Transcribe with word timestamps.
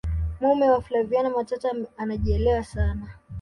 mume 0.41 0.69
wa 0.69 0.81
flaviana 0.81 1.29
matata 1.29 1.75
anaejielewa 1.97 2.63
sana 2.63 3.09